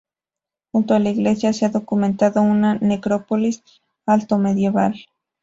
Junto 0.71 0.95
a 0.95 0.99
la 0.99 1.11
iglesia 1.11 1.53
se 1.53 1.63
ha 1.67 1.69
documentado 1.69 2.41
una 2.41 2.73
necrópolis 2.73 3.61
altomedieval. 4.07 4.95